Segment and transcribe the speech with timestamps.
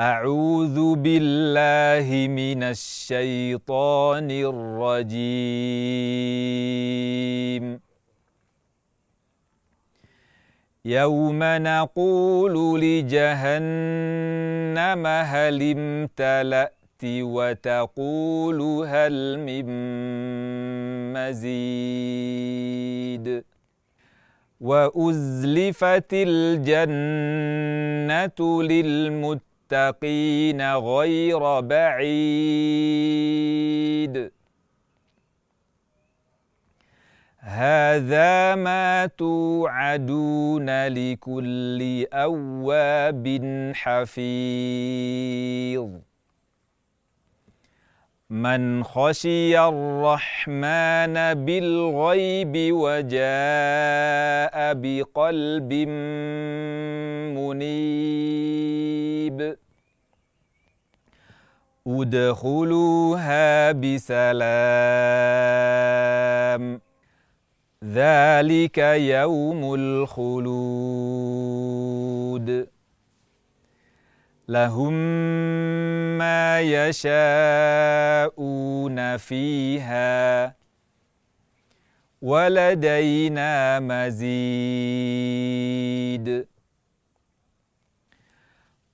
[0.00, 5.24] أعوذ بالله من الشيطان الرجيم.
[10.84, 13.26] يوم نقول لجهنم
[15.06, 19.66] هل امتلأت وتقول هل من
[21.12, 22.46] مزيد؟
[24.60, 27.42] وأزلفت الجنة
[28.62, 29.57] للمتقين.
[29.72, 32.08] للمتقين غير بعيد.
[37.38, 43.26] هذا ما توعدون لكل أواب
[43.74, 44.28] حفيظ.
[48.30, 53.14] من خشي الرحمن بالغيب وجاء
[54.74, 55.72] بقلب
[57.32, 58.67] منيب.
[61.86, 64.38] ادخلوها بسلام.
[67.84, 70.38] ذلك يوم الخلود.
[74.48, 74.92] لهم
[76.18, 77.08] ما يشاءون
[79.16, 80.54] فيها.
[82.22, 84.28] ولدينا مزيد.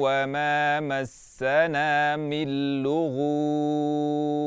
[0.00, 2.48] وما مسنا من
[2.82, 4.40] لغوب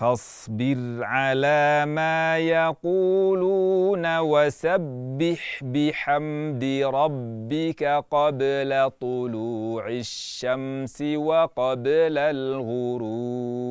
[0.00, 13.70] فاصبر على ما يقولون وسبح بحمد ربك قبل طلوع الشمس وقبل الغروب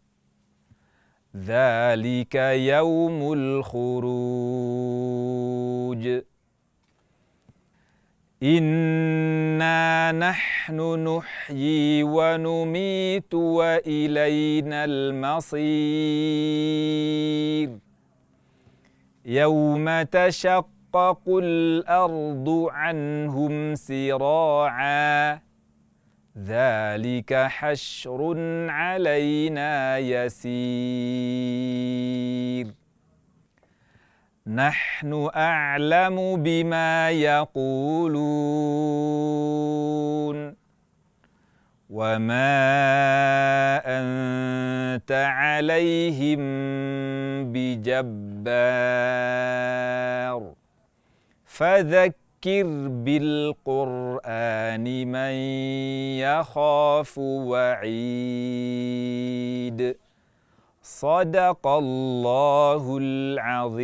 [1.35, 2.35] ذلك
[2.75, 4.31] يوم الخروج.
[8.43, 15.61] انا نحن نحيي ونميت والينا المصير.
[19.25, 25.50] يوم تشقق الأرض عنهم سراعا
[26.37, 28.35] ذلك حشر
[28.69, 30.51] علينا يسير.
[34.47, 38.21] نحن أعلم بما يقولون.
[41.89, 42.61] وما
[43.85, 46.39] أنت عليهم
[47.51, 48.41] بجبار.
[51.45, 55.33] فذكر فذكر بالقرآن من
[56.17, 57.97] يخاف وعيد.
[60.83, 63.81] صدق الله العظيم.